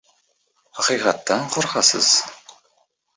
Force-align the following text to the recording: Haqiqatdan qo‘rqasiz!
Haqiqatdan 0.77 1.45
qo‘rqasiz! 1.57 2.09